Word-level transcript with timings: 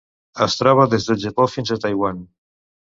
Es 0.45 0.55
troba 0.61 0.87
des 0.95 1.07
del 1.11 1.21
Japó 1.27 1.49
fins 1.57 1.77
a 1.77 1.81
Taiwan. 1.87 2.29